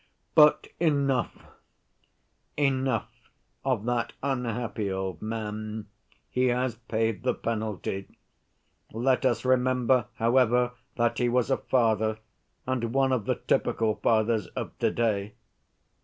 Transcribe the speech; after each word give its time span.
"But 0.33 0.67
enough, 0.79 1.37
enough 2.57 3.11
of 3.63 3.85
that 3.85 4.13
unhappy 4.23 4.91
old 4.91 5.21
man; 5.21 5.89
he 6.27 6.45
has 6.47 6.73
paid 6.73 7.21
the 7.21 7.35
penalty. 7.35 8.07
Let 8.91 9.27
us 9.27 9.45
remember, 9.45 10.07
however, 10.15 10.71
that 10.97 11.19
he 11.19 11.29
was 11.29 11.51
a 11.51 11.57
father, 11.57 12.17
and 12.65 12.95
one 12.95 13.11
of 13.11 13.25
the 13.25 13.35
typical 13.35 13.93
fathers 14.01 14.47
of 14.55 14.75
to‐day. 14.79 15.33